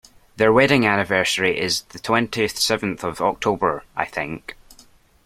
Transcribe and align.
Their 0.37 0.51
wedding 0.51 0.83
anniversary 0.83 1.59
is 1.59 1.83
the 1.83 1.99
twenty-seventh 1.99 3.03
of 3.03 3.21
October, 3.21 3.83
I 3.95 4.05
think 4.05 4.55